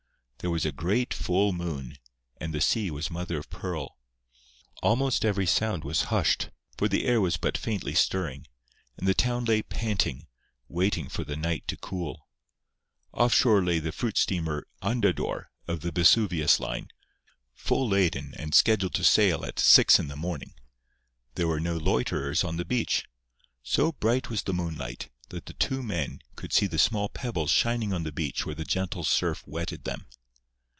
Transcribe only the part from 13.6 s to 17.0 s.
lay the fruit steamer Andador, of the Vesuvius line,